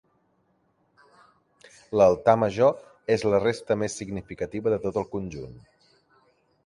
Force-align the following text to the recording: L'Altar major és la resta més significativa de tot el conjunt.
L'Altar 2.01 2.35
major 2.45 2.73
és 3.17 3.27
la 3.33 3.43
resta 3.45 3.79
més 3.83 3.99
significativa 4.03 4.75
de 4.77 4.81
tot 4.87 4.99
el 5.03 5.07
conjunt. 5.17 5.55